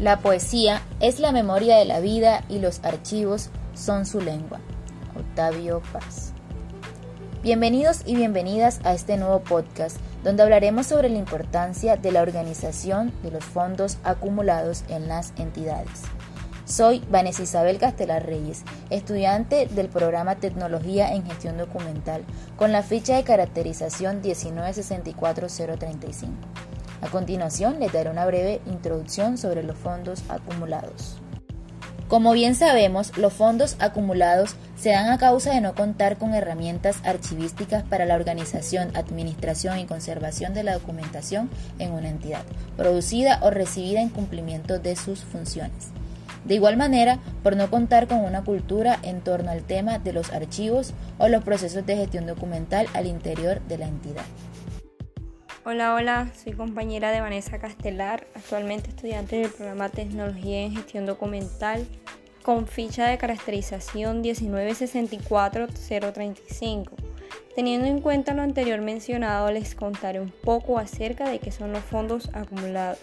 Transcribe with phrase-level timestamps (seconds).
[0.00, 4.58] La poesía es la memoria de la vida y los archivos son su lengua.
[5.14, 6.32] Octavio Paz.
[7.42, 13.12] Bienvenidos y bienvenidas a este nuevo podcast donde hablaremos sobre la importancia de la organización
[13.22, 16.04] de los fondos acumulados en las entidades.
[16.64, 22.24] Soy Vanessa Isabel Castelar Reyes, estudiante del programa Tecnología en Gestión Documental,
[22.56, 26.69] con la ficha de caracterización 1964035.
[27.02, 31.16] A continuación, les daré una breve introducción sobre los fondos acumulados.
[32.08, 36.96] Como bien sabemos, los fondos acumulados se dan a causa de no contar con herramientas
[37.04, 42.42] archivísticas para la organización, administración y conservación de la documentación en una entidad,
[42.76, 45.90] producida o recibida en cumplimiento de sus funciones.
[46.44, 50.32] De igual manera, por no contar con una cultura en torno al tema de los
[50.32, 54.24] archivos o los procesos de gestión documental al interior de la entidad.
[55.62, 61.86] Hola, hola, soy compañera de Vanessa Castelar, actualmente estudiante del programa Tecnología en Gestión Documental
[62.42, 66.92] con ficha de caracterización 1964035.
[67.54, 71.84] Teniendo en cuenta lo anterior mencionado, les contaré un poco acerca de qué son los
[71.84, 72.98] fondos acumulados.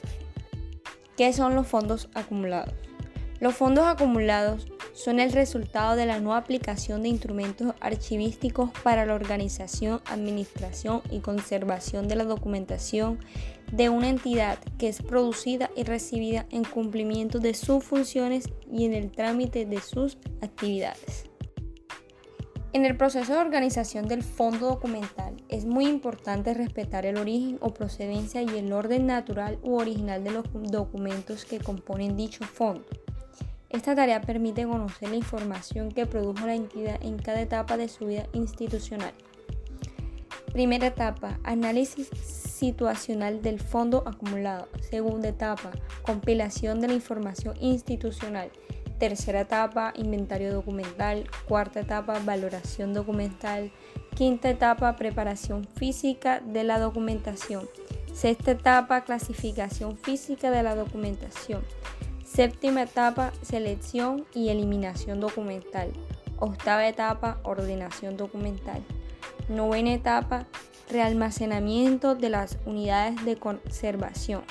[1.16, 2.74] ¿Qué son los fondos acumulados?
[3.40, 9.14] Los fondos acumulados son el resultado de la no aplicación de instrumentos archivísticos para la
[9.14, 13.20] organización, administración y conservación de la documentación
[13.72, 18.96] de una entidad que es producida y recibida en cumplimiento de sus funciones y en
[18.96, 21.26] el trámite de sus actividades.
[22.74, 27.72] En el proceso de organización del fondo documental es muy importante respetar el origen o
[27.72, 32.86] procedencia y el orden natural u original de los documentos que componen dicho fondo.
[33.70, 38.06] Esta tarea permite conocer la información que produjo la entidad en cada etapa de su
[38.06, 39.14] vida institucional.
[40.54, 44.70] Primera etapa, análisis situacional del fondo acumulado.
[44.90, 48.50] Segunda etapa, compilación de la información institucional.
[48.98, 51.30] Tercera etapa, inventario documental.
[51.48, 53.72] Cuarta etapa, valoración documental.
[54.16, 57.68] Quinta etapa, preparación física de la documentación.
[58.14, 61.62] Sexta etapa, clasificación física de la documentación.
[62.38, 65.92] Séptima etapa, selección y eliminación documental.
[66.38, 68.84] Octava etapa, ordenación documental.
[69.50, 70.46] Novena etapa,
[70.88, 74.44] realmacenamiento de las unidades de conservación,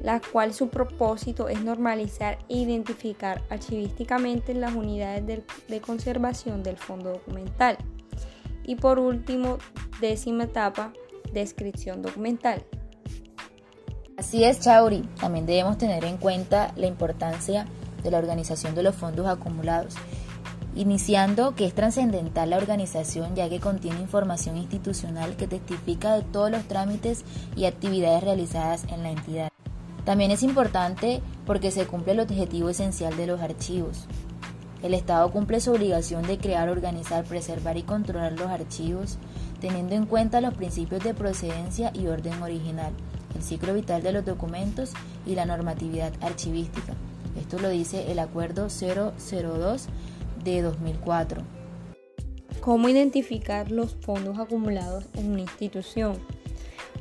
[0.00, 6.78] la cual su propósito es normalizar e identificar archivísticamente las unidades de, de conservación del
[6.78, 7.76] fondo documental.
[8.64, 9.58] Y por último,
[10.00, 10.94] décima etapa,
[11.30, 12.64] descripción documental.
[14.20, 15.08] Así es, Chauri.
[15.18, 17.64] También debemos tener en cuenta la importancia
[18.02, 19.94] de la organización de los fondos acumulados,
[20.76, 26.50] iniciando que es trascendental la organización ya que contiene información institucional que testifica de todos
[26.50, 27.24] los trámites
[27.56, 29.48] y actividades realizadas en la entidad.
[30.04, 34.04] También es importante porque se cumple el objetivo esencial de los archivos.
[34.82, 39.16] El Estado cumple su obligación de crear, organizar, preservar y controlar los archivos,
[39.62, 42.92] teniendo en cuenta los principios de procedencia y orden original
[43.34, 44.92] el ciclo vital de los documentos
[45.26, 46.94] y la normatividad archivística.
[47.38, 49.86] Esto lo dice el Acuerdo 002
[50.44, 51.42] de 2004.
[52.60, 56.18] ¿Cómo identificar los fondos acumulados en una institución?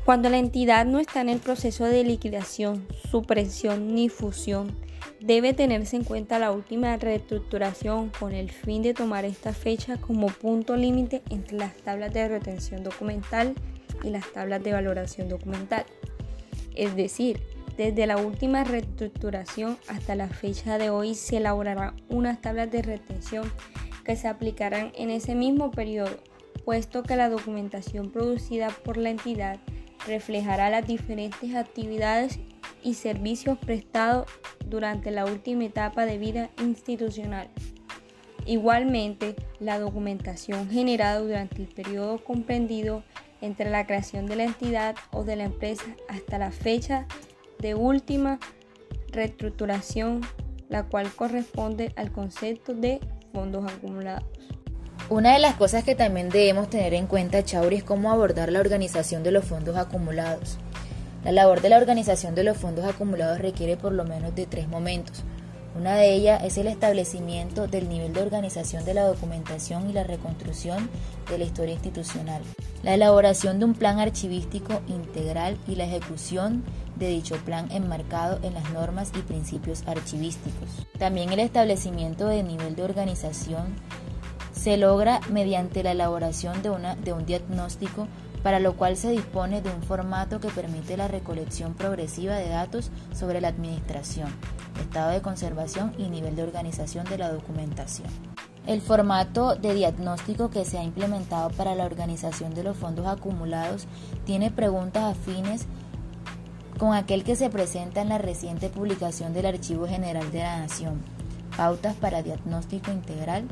[0.06, 4.76] Cuando la entidad no está en el proceso de liquidación, supresión ni fusión,
[5.20, 10.28] debe tenerse en cuenta la última reestructuración con el fin de tomar esta fecha como
[10.28, 13.54] punto límite entre las tablas de retención documental
[14.04, 15.86] y las tablas de valoración documental.
[16.80, 17.42] Es decir,
[17.76, 23.52] desde la última reestructuración hasta la fecha de hoy se elaborarán unas tablas de retención
[24.06, 26.24] que se aplicarán en ese mismo periodo,
[26.64, 29.60] puesto que la documentación producida por la entidad
[30.08, 32.40] reflejará las diferentes actividades
[32.82, 34.28] y servicios prestados
[34.66, 37.50] durante la última etapa de vida institucional.
[38.46, 43.04] Igualmente, la documentación generada durante el periodo comprendido
[43.42, 47.06] entre la creación de la entidad o de la empresa hasta la fecha
[47.60, 48.40] de última
[49.12, 50.22] reestructuración,
[50.70, 53.00] la cual corresponde al concepto de
[53.34, 54.26] fondos acumulados.
[55.10, 58.60] Una de las cosas que también debemos tener en cuenta, Chauri, es cómo abordar la
[58.60, 60.60] organización de los fondos acumulados.
[61.24, 64.68] La labor de la organización de los fondos acumulados requiere por lo menos de tres
[64.68, 65.24] momentos.
[65.76, 70.04] Una de ellas es el establecimiento del nivel de organización de la documentación y la
[70.04, 70.90] reconstrucción
[71.30, 72.42] de la historia institucional,
[72.82, 76.64] la elaboración de un plan archivístico integral y la ejecución
[76.98, 80.88] de dicho plan enmarcado en las normas y principios archivísticos.
[80.98, 83.76] También el establecimiento de nivel de organización
[84.52, 88.08] se logra mediante la elaboración de, una, de un diagnóstico
[88.44, 92.92] para lo cual se dispone de un formato que permite la recolección progresiva de datos
[93.14, 94.30] sobre la administración,
[94.80, 98.08] estado de conservación y nivel de organización de la documentación.
[98.66, 103.88] El formato de diagnóstico que se ha implementado para la organización de los fondos acumulados
[104.26, 105.66] tiene preguntas afines
[106.78, 111.02] con aquel que se presenta en la reciente publicación del Archivo General de la Nación,
[111.58, 113.46] Pautas para Diagnóstico Integral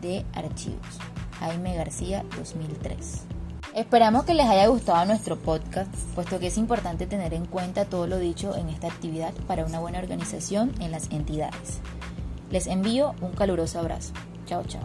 [0.00, 0.98] de Archivos,
[1.40, 3.31] Jaime García 2003.
[3.74, 8.06] Esperamos que les haya gustado nuestro podcast, puesto que es importante tener en cuenta todo
[8.06, 11.80] lo dicho en esta actividad para una buena organización en las entidades.
[12.50, 14.12] Les envío un caluroso abrazo.
[14.44, 14.82] Chao, chao.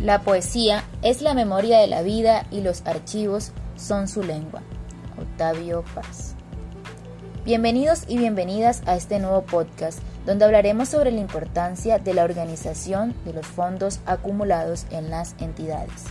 [0.00, 4.62] La poesía es la memoria de la vida y los archivos son su lengua.
[5.18, 6.36] Octavio Paz.
[7.44, 13.14] Bienvenidos y bienvenidas a este nuevo podcast donde hablaremos sobre la importancia de la organización
[13.24, 16.04] de los fondos acumulados en las entidades.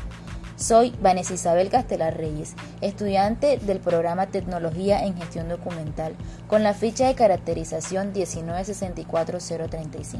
[0.56, 6.15] Soy Vanessa Isabel Castelar Reyes, estudiante del programa Tecnología en Gestión Documental,
[6.47, 10.19] con la ficha de caracterización 1964035.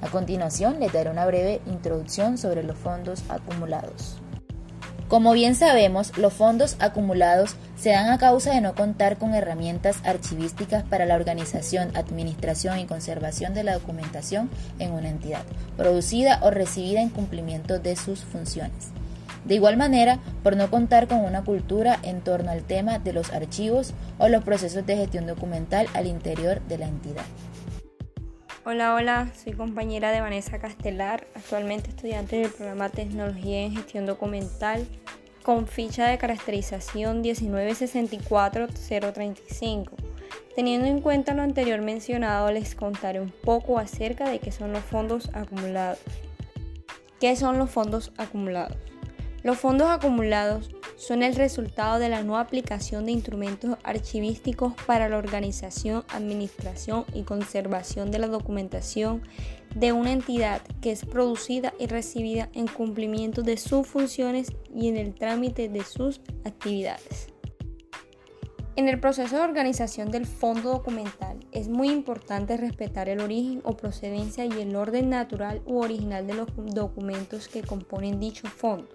[0.00, 4.22] A continuación les daré una breve introducción sobre los fondos acumulados.
[5.08, 9.96] Como bien sabemos, los fondos acumulados se dan a causa de no contar con herramientas
[10.04, 15.44] archivísticas para la organización, administración y conservación de la documentación en una entidad,
[15.78, 18.88] producida o recibida en cumplimiento de sus funciones.
[19.46, 23.32] De igual manera, por no contar con una cultura en torno al tema de los
[23.32, 27.24] archivos o los procesos de gestión documental al interior de la entidad.
[28.70, 34.86] Hola, hola, soy compañera de Vanessa Castelar, actualmente estudiante del programa Tecnología en Gestión Documental
[35.42, 39.92] con ficha de caracterización 1964035.
[40.54, 44.84] Teniendo en cuenta lo anterior mencionado, les contaré un poco acerca de qué son los
[44.84, 46.00] fondos acumulados.
[47.20, 48.76] ¿Qué son los fondos acumulados?
[49.44, 55.16] Los fondos acumulados son el resultado de la nueva aplicación de instrumentos archivísticos para la
[55.16, 59.22] organización, administración y conservación de la documentación
[59.76, 64.96] de una entidad que es producida y recibida en cumplimiento de sus funciones y en
[64.96, 67.28] el trámite de sus actividades.
[68.74, 73.76] En el proceso de organización del fondo documental es muy importante respetar el origen o
[73.76, 78.88] procedencia y el orden natural u original de los documentos que componen dicho fondo.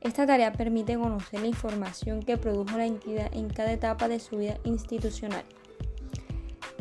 [0.00, 4.38] Esta tarea permite conocer la información que produjo la entidad en cada etapa de su
[4.38, 5.44] vida institucional.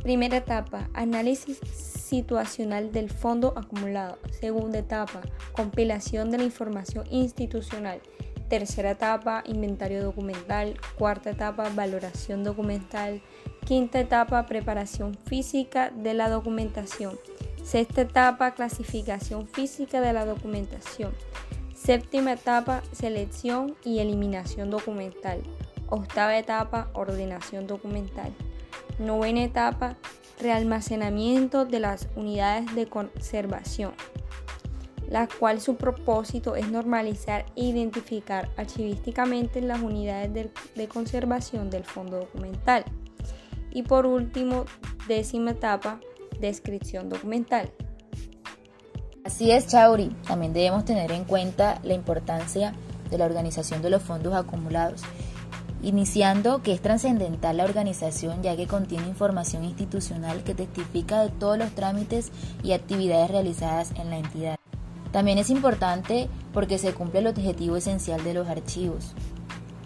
[0.03, 4.19] Primera etapa, análisis situacional del fondo acumulado.
[4.29, 5.21] Segunda etapa,
[5.53, 8.01] compilación de la información institucional.
[8.47, 10.75] Tercera etapa, inventario documental.
[10.99, 13.23] Cuarta etapa, valoración documental.
[13.65, 17.17] Quinta etapa, preparación física de la documentación.
[17.63, 21.13] Sexta etapa, clasificación física de la documentación.
[21.85, 25.43] Séptima etapa, selección y eliminación documental.
[25.87, 28.33] Octava etapa, ordenación documental.
[28.97, 29.95] Novena etapa,
[30.39, 33.93] realmacenamiento de las unidades de conservación,
[35.07, 41.83] la cual su propósito es normalizar e identificar archivísticamente las unidades de, de conservación del
[41.83, 42.83] fondo documental.
[43.69, 44.65] Y por último,
[45.07, 45.99] décima etapa,
[46.39, 47.71] descripción documental.
[49.25, 50.15] Así es, Chauri.
[50.27, 52.75] También debemos tener en cuenta la importancia
[53.09, 55.01] de la organización de los fondos acumulados,
[55.81, 61.57] iniciando que es trascendental la organización ya que contiene información institucional que testifica de todos
[61.57, 64.57] los trámites y actividades realizadas en la entidad.
[65.11, 69.15] También es importante porque se cumple el objetivo esencial de los archivos.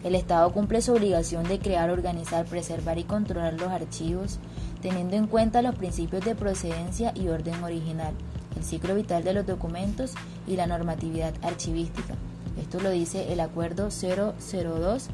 [0.04, 4.40] El Estado cumple su obligación de crear, organizar, preservar y controlar los archivos,
[4.82, 8.14] teniendo en cuenta los principios de procedencia y orden original
[8.60, 10.14] el ciclo vital de los documentos
[10.46, 12.16] y la normatividad archivística.
[12.62, 15.08] Esto lo dice el Acuerdo 002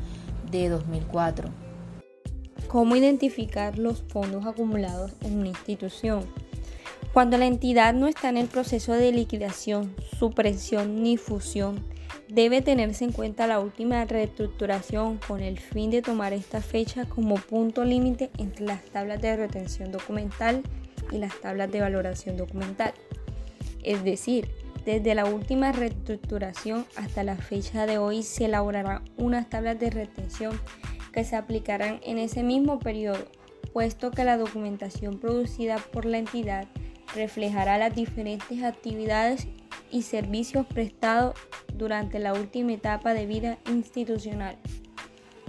[0.51, 1.49] de 2004.
[2.67, 6.25] ¿Cómo identificar los fondos acumulados en una institución?
[7.13, 11.85] Cuando la entidad no está en el proceso de liquidación, supresión ni fusión,
[12.27, 17.35] debe tenerse en cuenta la última reestructuración con el fin de tomar esta fecha como
[17.35, 20.63] punto límite entre las tablas de retención documental
[21.11, 22.93] y las tablas de valoración documental.
[23.85, 24.49] Es decir,
[24.83, 30.59] desde la última reestructuración hasta la fecha de hoy se elaborarán unas tablas de retención
[31.13, 33.27] que se aplicarán en ese mismo periodo,
[33.73, 36.67] puesto que la documentación producida por la entidad
[37.13, 39.47] reflejará las diferentes actividades
[39.91, 41.35] y servicios prestados
[41.75, 44.57] durante la última etapa de vida institucional.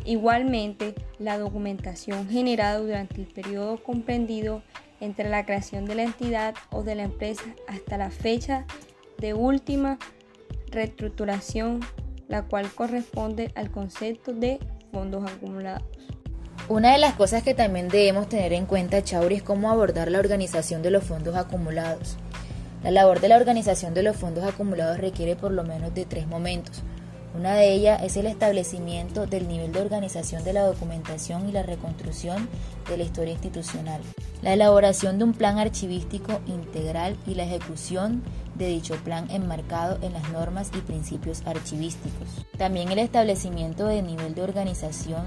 [0.05, 4.63] Igualmente, la documentación generada durante el periodo comprendido
[5.01, 8.65] entre la creación de la entidad o de la empresa hasta la fecha
[9.19, 9.99] de última
[10.71, 11.81] reestructuración,
[12.29, 14.59] la cual corresponde al concepto de
[14.93, 15.85] fondos acumulados.
[16.69, 20.19] Una de las cosas que también debemos tener en cuenta, Chauri, es cómo abordar la
[20.19, 22.17] organización de los fondos acumulados.
[22.83, 26.27] La labor de la organización de los fondos acumulados requiere por lo menos de tres
[26.27, 26.83] momentos.
[27.37, 31.63] Una de ellas es el establecimiento del nivel de organización de la documentación y la
[31.63, 32.49] reconstrucción
[32.89, 34.01] de la historia institucional,
[34.41, 38.23] la elaboración de un plan archivístico integral y la ejecución
[38.55, 42.47] de dicho plan enmarcado en las normas y principios archivísticos.
[42.57, 45.27] También el establecimiento del nivel de organización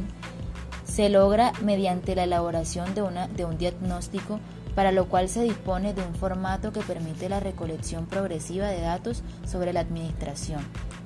[0.85, 4.39] se logra mediante la elaboración de, una, de un diagnóstico
[4.75, 9.23] para lo cual se dispone de un formato que permite la recolección progresiva de datos
[9.45, 10.61] sobre la administración,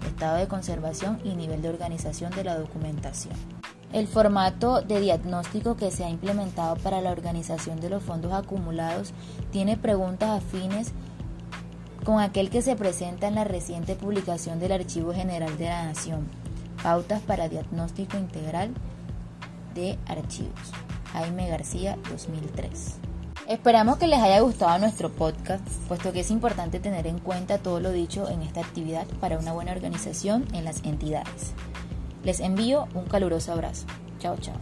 [0.07, 3.33] estado de conservación y nivel de organización de la documentación.
[3.91, 9.13] El formato de diagnóstico que se ha implementado para la organización de los fondos acumulados
[9.51, 10.91] tiene preguntas afines
[12.03, 16.27] con aquel que se presenta en la reciente publicación del Archivo General de la Nación,
[16.81, 18.71] Pautas para Diagnóstico Integral
[19.73, 20.71] de Archivos,
[21.13, 23.02] Jaime García 2003.
[23.47, 27.81] Esperamos que les haya gustado nuestro podcast, puesto que es importante tener en cuenta todo
[27.81, 31.53] lo dicho en esta actividad para una buena organización en las entidades.
[32.23, 33.85] Les envío un caluroso abrazo.
[34.19, 34.55] Chao, chao.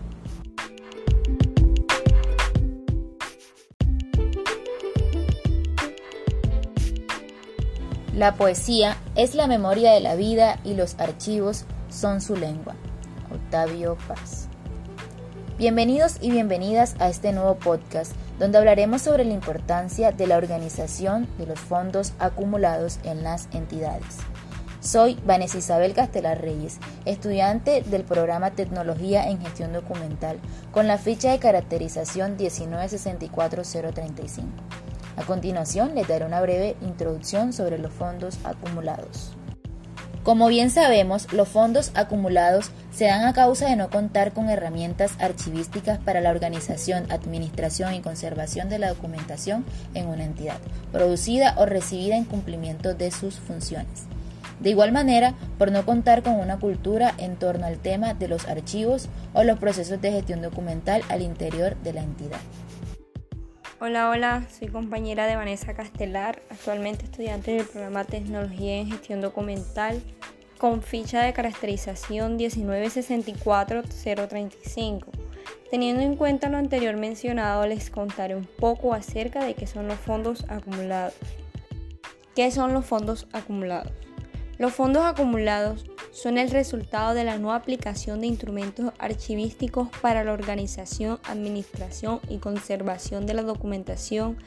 [8.15, 12.73] La poesía es la memoria de la vida y los archivos son su lengua.
[13.31, 14.47] Octavio Paz.
[15.59, 21.27] Bienvenidos y bienvenidas a este nuevo podcast donde hablaremos sobre la importancia de la organización
[21.37, 24.17] de los fondos acumulados en las entidades.
[24.79, 30.39] Soy Vanessa Isabel Castelar Reyes, estudiante del programa Tecnología en Gestión Documental,
[30.71, 34.45] con la ficha de caracterización 1964035.
[35.17, 39.35] A continuación, les daré una breve introducción sobre los fondos acumulados.
[40.23, 45.13] Como bien sabemos, los fondos acumulados se dan a causa de no contar con herramientas
[45.19, 50.59] archivísticas para la organización, administración y conservación de la documentación en una entidad,
[50.91, 54.05] producida o recibida en cumplimiento de sus funciones.
[54.59, 58.47] De igual manera, por no contar con una cultura en torno al tema de los
[58.47, 62.37] archivos o los procesos de gestión documental al interior de la entidad.
[63.83, 70.03] Hola, hola, soy compañera de Vanessa Castelar, actualmente estudiante del programa Tecnología en Gestión Documental
[70.59, 75.07] con ficha de caracterización 1964035.
[75.71, 79.97] Teniendo en cuenta lo anterior mencionado, les contaré un poco acerca de qué son los
[79.97, 81.15] fondos acumulados.
[82.35, 83.91] ¿Qué son los fondos acumulados?
[84.61, 90.33] Los fondos acumulados son el resultado de la no aplicación de instrumentos archivísticos para la
[90.33, 94.37] organización, administración y conservación de la documentación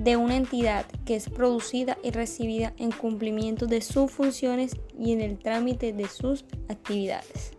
[0.00, 5.20] de una entidad que es producida y recibida en cumplimiento de sus funciones y en
[5.20, 7.52] el trámite de sus actividades.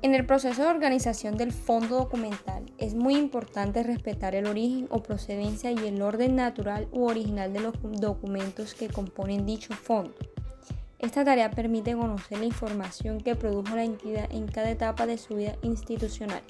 [0.00, 5.02] En el proceso de organización del fondo documental es muy importante respetar el origen o
[5.02, 10.14] procedencia y el orden natural u original de los documentos que componen dicho fondo.
[11.02, 15.34] Esta tarea permite conocer la información que produjo la entidad en cada etapa de su
[15.34, 16.42] vida institucional.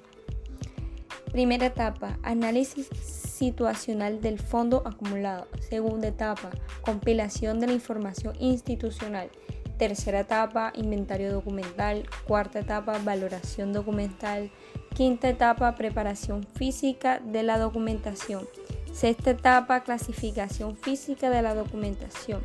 [1.33, 5.49] Primera etapa, análisis situacional del fondo acumulado.
[5.59, 6.51] Segunda etapa,
[6.83, 9.31] compilación de la información institucional.
[9.79, 12.07] Tercera etapa, inventario documental.
[12.29, 14.51] Cuarta etapa, valoración documental.
[14.95, 18.47] Quinta etapa, preparación física de la documentación.
[18.93, 22.43] Sexta etapa, clasificación física de la documentación.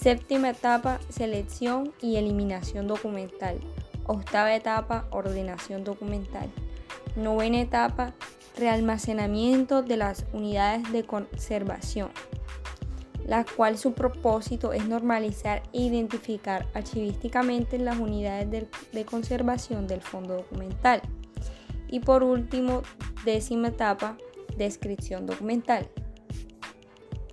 [0.00, 3.60] Séptima etapa, selección y eliminación documental.
[4.06, 6.48] Octava etapa, ordenación documental.
[7.16, 8.14] Novena etapa,
[8.56, 12.08] realmacenamiento de las unidades de conservación,
[13.26, 20.00] la cual su propósito es normalizar e identificar archivísticamente las unidades de, de conservación del
[20.00, 21.02] fondo documental.
[21.88, 22.80] Y por último,
[23.26, 24.16] décima etapa,
[24.56, 25.90] descripción documental.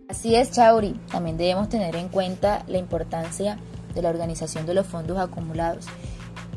[0.09, 0.93] Así es, Chauri.
[1.11, 3.57] También debemos tener en cuenta la importancia
[3.93, 5.85] de la organización de los fondos acumulados,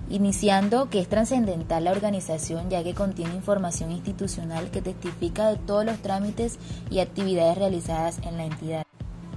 [0.08, 5.84] iniciando que es trascendental la organización ya que contiene información institucional que testifica de todos
[5.84, 8.84] los trámites y actividades realizadas en la entidad.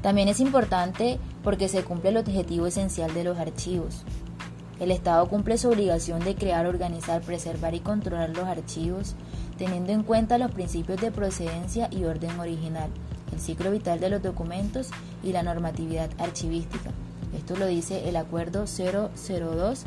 [0.03, 4.03] También es importante porque se cumple el objetivo esencial de los archivos.
[4.79, 9.15] El Estado cumple su obligación de crear, organizar, preservar y controlar los archivos,
[9.57, 12.91] teniendo en cuenta los principios de procedencia y orden original
[13.33, 14.89] el ciclo vital de los documentos
[15.23, 16.91] y la normatividad archivística.
[17.35, 19.83] Esto lo dice el Acuerdo 002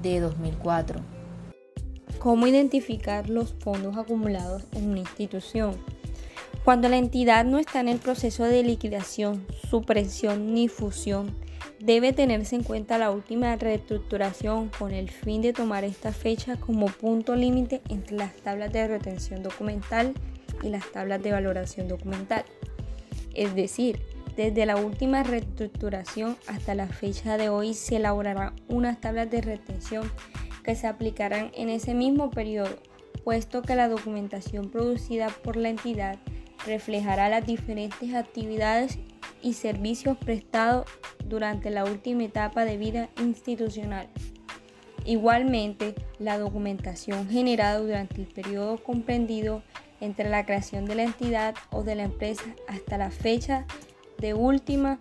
[0.00, 1.00] de 2004.
[2.18, 5.76] ¿Cómo identificar los fondos acumulados en una institución?
[6.64, 11.36] Cuando la entidad no está en el proceso de liquidación, supresión ni fusión,
[11.80, 16.86] debe tenerse en cuenta la última reestructuración con el fin de tomar esta fecha como
[16.86, 20.14] punto límite entre las tablas de retención documental
[20.62, 22.44] y las tablas de valoración documental.
[23.34, 24.00] Es decir,
[24.36, 30.10] desde la última reestructuración hasta la fecha de hoy se elaborarán unas tablas de retención
[30.64, 32.76] que se aplicarán en ese mismo periodo,
[33.22, 36.18] puesto que la documentación producida por la entidad
[36.66, 38.98] reflejará las diferentes actividades
[39.42, 40.86] y servicios prestados
[41.26, 44.08] durante la última etapa de vida institucional.
[45.04, 49.62] Igualmente, la documentación generada durante el periodo comprendido
[50.00, 53.66] entre la creación de la entidad o de la empresa hasta la fecha
[54.18, 54.98] de última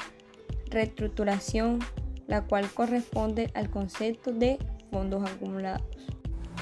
[0.67, 1.79] reestructuración,
[2.27, 4.57] la cual corresponde al concepto de
[4.91, 5.83] fondos acumulados.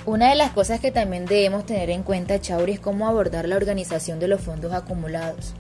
[0.06, 3.56] Una de las cosas que también debemos tener en cuenta, Chauri, es cómo abordar la
[3.56, 5.54] organización de los fondos acumulados.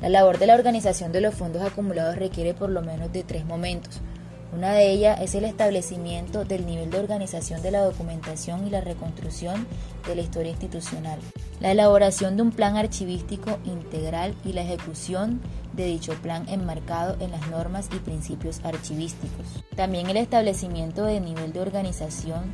[0.00, 3.44] La labor de la organización de los fondos acumulados requiere por lo menos de tres
[3.44, 4.00] momentos.
[4.52, 8.82] Una de ellas es el establecimiento del nivel de organización de la documentación y la
[8.82, 9.66] reconstrucción
[10.06, 11.18] de la historia institucional,
[11.60, 15.40] la elaboración de un plan archivístico integral y la ejecución
[15.72, 19.64] de dicho plan enmarcado en las normas y principios archivísticos.
[19.74, 22.52] También el establecimiento del nivel de organización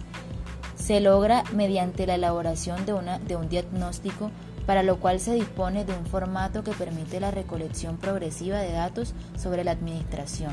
[0.77, 4.31] se logra mediante la elaboración de, una, de un diagnóstico
[4.69, 9.15] para lo cual se dispone de un formato que permite la recolección progresiva de datos
[9.35, 10.53] sobre la administración,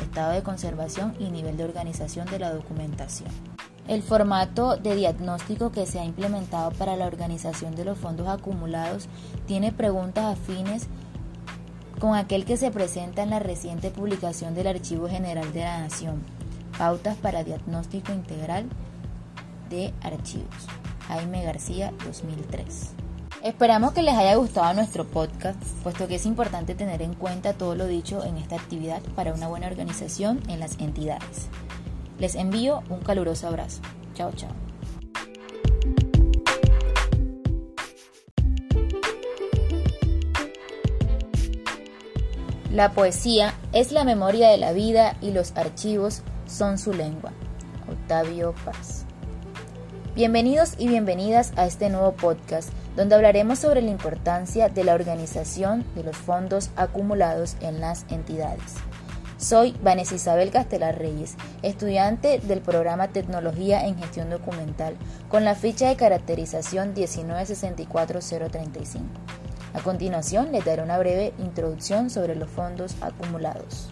[0.00, 3.28] estado de conservación y nivel de organización de la documentación.
[3.88, 9.08] El formato de diagnóstico que se ha implementado para la organización de los fondos acumulados
[9.48, 10.86] tiene preguntas afines
[11.98, 16.22] con aquel que se presenta en la reciente publicación del Archivo General de la Nación,
[16.78, 18.66] Pautas para Diagnóstico Integral
[19.70, 20.68] de Archivos.
[21.08, 23.05] Jaime García 2003.
[23.46, 27.76] Esperamos que les haya gustado nuestro podcast, puesto que es importante tener en cuenta todo
[27.76, 31.46] lo dicho en esta actividad para una buena organización en las entidades.
[32.18, 33.82] Les envío un caluroso abrazo.
[34.14, 34.50] Chao, chao.
[42.72, 47.30] La poesía es la memoria de la vida y los archivos son su lengua.
[47.88, 49.04] Octavio Paz.
[50.16, 55.84] Bienvenidos y bienvenidas a este nuevo podcast donde hablaremos sobre la importancia de la organización
[55.94, 58.76] de los fondos acumulados en las entidades.
[59.38, 64.96] Soy Vanessa Isabel Castelar Reyes, estudiante del programa Tecnología en Gestión Documental,
[65.28, 69.02] con la ficha de caracterización 1964035.
[69.74, 73.90] A continuación, les daré una breve introducción sobre los fondos acumulados.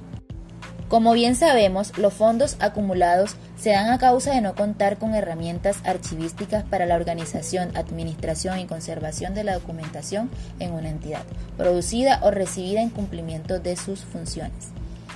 [0.88, 5.78] Como bien sabemos, los fondos acumulados se dan a causa de no contar con herramientas
[5.84, 11.22] archivísticas para la organización, administración y conservación de la documentación en una entidad,
[11.56, 14.70] producida o recibida en cumplimiento de sus funciones.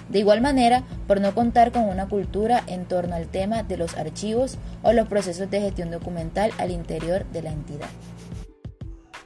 [0.09, 3.97] De igual manera, por no contar con una cultura en torno al tema de los
[3.97, 7.89] archivos o los procesos de gestión documental al interior de la entidad.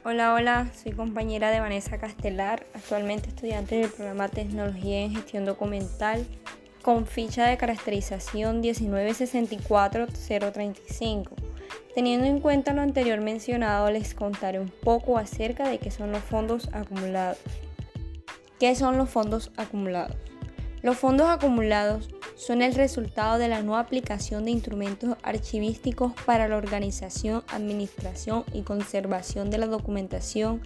[0.03, 6.27] Hola, hola, soy compañera de Vanessa Castelar, actualmente estudiante del programa Tecnología en Gestión Documental
[6.83, 11.31] con ficha de caracterización 1964035.
[11.95, 16.23] Teniendo en cuenta lo anterior mencionado, les contaré un poco acerca de qué son los
[16.23, 17.39] fondos acumulados.
[18.59, 20.15] ¿Qué son los fondos acumulados?
[20.83, 26.57] Los fondos acumulados son el resultado de la no aplicación de instrumentos archivísticos para la
[26.57, 30.61] organización, administración y conservación de la documentación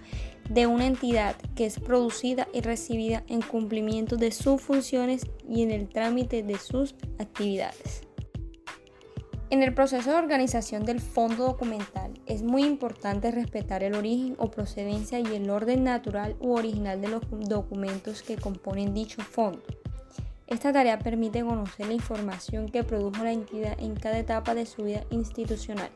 [0.50, 5.70] de una entidad que es producida y recibida en cumplimiento de sus funciones y en
[5.70, 8.02] el trámite de sus actividades.
[9.50, 14.50] En el proceso de organización del fondo documental es muy importante respetar el origen o
[14.50, 19.62] procedencia y el orden natural u original de los documentos que componen dicho fondo.
[20.48, 24.82] Esta tarea permite conocer la información que produjo la entidad en cada etapa de su
[24.82, 25.90] vida institucional.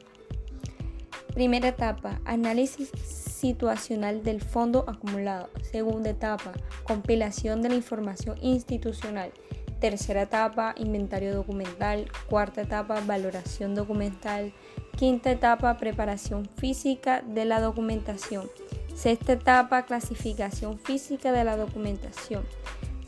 [1.32, 5.48] Primera etapa, análisis situacional del fondo acumulado.
[5.62, 6.52] Segunda etapa,
[6.84, 9.32] compilación de la información institucional.
[9.80, 12.04] Tercera etapa, inventario documental.
[12.28, 14.52] Cuarta etapa, valoración documental.
[14.96, 18.50] Quinta etapa, preparación física de la documentación.
[18.94, 22.44] Sexta etapa, clasificación física de la documentación.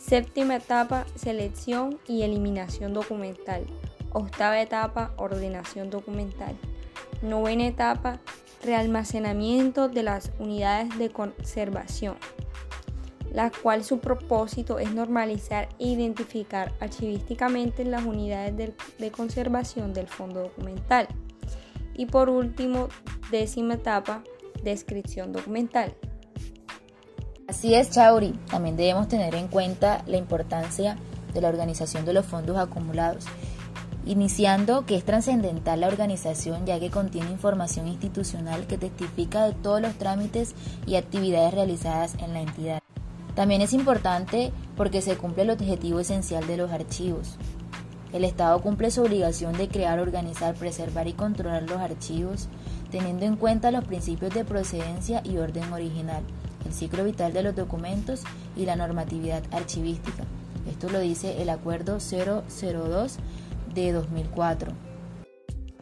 [0.07, 3.65] Séptima etapa, selección y eliminación documental.
[4.13, 6.55] Octava etapa, ordenación documental.
[7.23, 8.21] Novena etapa,
[8.63, 12.17] realmacenamiento de las unidades de conservación,
[13.33, 20.07] la cual su propósito es normalizar e identificar archivísticamente las unidades de, de conservación del
[20.07, 21.09] fondo documental.
[21.95, 22.89] Y por último,
[23.31, 24.23] décima etapa,
[24.63, 25.95] descripción documental.
[27.47, 28.33] Así es, Chauri.
[28.51, 30.97] También debemos tener en cuenta la importancia
[31.35, 33.27] de la organización de los fondos acumulados,
[34.07, 39.83] iniciando que es trascendental la organización ya que contiene información institucional que testifica de todos
[39.83, 40.55] los trámites
[40.87, 42.81] y actividades realizadas en la entidad.
[43.35, 47.37] También es importante porque se cumple el objetivo esencial de los archivos.
[48.15, 52.49] El Estado cumple su obligación de crear, organizar, preservar y controlar los archivos,
[52.91, 56.23] teniendo en cuenta los principios de procedencia y orden original
[56.65, 58.23] el ciclo vital de los documentos
[58.57, 60.25] y la normatividad archivística.
[60.71, 63.17] Esto lo dice el Acuerdo 002
[63.75, 64.73] de 2004.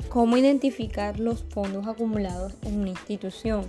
[0.09, 3.67] ¿Cómo identificar los fondos acumulados en una institución?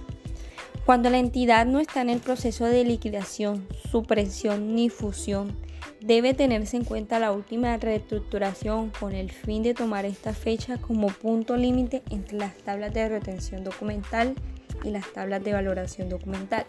[0.86, 5.56] Cuando la entidad no está en el proceso de liquidación, supresión ni fusión,
[6.02, 11.08] debe tenerse en cuenta la última reestructuración con el fin de tomar esta fecha como
[11.08, 14.36] punto límite entre las tablas de retención documental
[14.84, 16.66] y las tablas de valoración documental.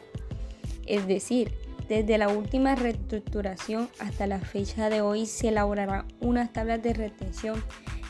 [0.86, 1.52] Es decir,
[1.88, 7.62] desde la última reestructuración hasta la fecha de hoy se elaborarán unas tablas de retención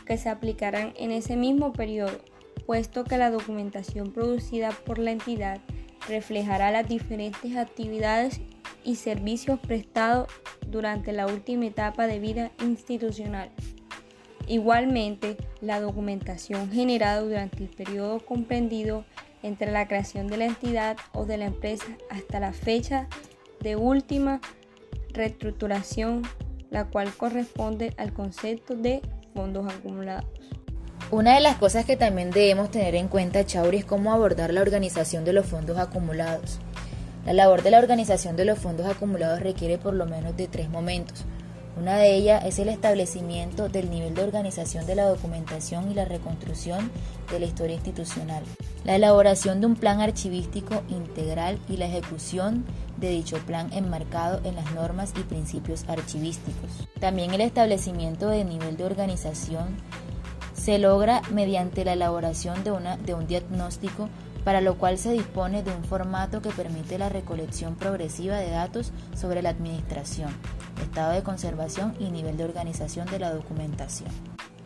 [0.07, 2.21] que se aplicarán en ese mismo periodo,
[2.67, 5.61] puesto que la documentación producida por la entidad
[6.09, 8.41] reflejará las diferentes actividades
[8.85, 10.29] y servicios prestados
[10.69, 13.51] durante la última etapa de vida institucional.
[14.47, 19.05] Igualmente, la documentación generada durante el periodo comprendido
[19.45, 23.09] entre la creación de la entidad o de la empresa hasta la fecha
[23.61, 24.41] de última
[25.11, 26.23] reestructuración,
[26.71, 29.03] la cual corresponde al concepto de
[29.35, 30.27] fondos acumulados.
[31.11, 34.63] Una de las cosas que también debemos tener en cuenta, Chauri, es cómo abordar la
[34.63, 36.59] organización de los fondos acumulados.
[37.27, 40.71] La labor de la organización de los fondos acumulados requiere por lo menos de tres
[40.71, 41.27] momentos.
[41.77, 46.05] Una de ellas es el establecimiento del nivel de organización de la documentación y la
[46.05, 46.91] reconstrucción
[47.33, 48.45] de la historia institucional,
[48.85, 52.65] la elaboración de un plan archivístico integral y la ejecución
[52.97, 56.71] de dicho plan enmarcado en las normas y principios archivísticos.
[57.01, 59.77] También el establecimiento del nivel de organización
[60.55, 64.09] se logra mediante la elaboración de, una, de un diagnóstico
[64.45, 68.93] para lo cual se dispone de un formato que permite la recolección progresiva de datos
[69.17, 70.31] sobre la administración,
[70.83, 74.11] estado de conservación y nivel de organización de la documentación.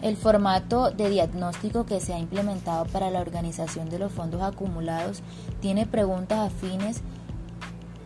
[0.02, 5.22] El formato de diagnóstico que se ha implementado para la organización de los fondos acumulados
[5.60, 7.02] tiene preguntas afines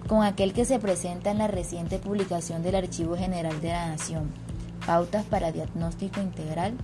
[0.09, 4.31] con aquel que se presenta en la reciente publicación del Archivo General de la Nación,
[4.87, 6.75] Pautas para Diagnóstico Integral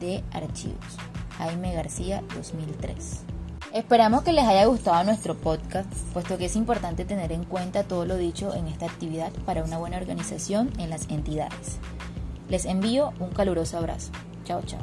[0.00, 0.96] de Archivos,
[1.38, 3.33] Jaime García 2003.
[3.74, 8.06] Esperamos que les haya gustado nuestro podcast, puesto que es importante tener en cuenta todo
[8.06, 11.80] lo dicho en esta actividad para una buena organización en las entidades.
[12.48, 14.12] Les envío un caluroso abrazo.
[14.44, 14.78] Chao, chao.